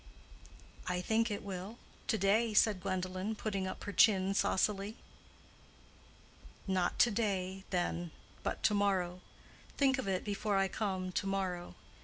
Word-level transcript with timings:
"I 0.87 0.99
think 0.99 1.29
it 1.29 1.43
will, 1.43 1.77
to 2.07 2.17
day," 2.17 2.55
said 2.55 2.81
Gwendolen, 2.81 3.35
putting 3.35 3.67
up 3.67 3.83
her 3.83 3.91
chin 3.93 4.33
saucily. 4.33 4.97
"Not 6.65 6.97
to 6.97 7.11
day, 7.11 7.65
then, 7.69 8.09
but 8.41 8.63
to 8.63 8.73
morrow. 8.73 9.21
Think 9.77 9.99
of 9.99 10.07
it 10.07 10.23
before 10.23 10.57
I 10.57 10.69
come 10.69 11.11
to 11.11 11.27
morrow. 11.27 11.75